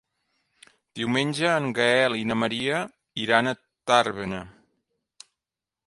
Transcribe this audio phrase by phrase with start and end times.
[0.99, 2.81] Diumenge en Gaël i na Maria
[3.27, 3.57] iran a
[3.93, 4.45] Tàrbena.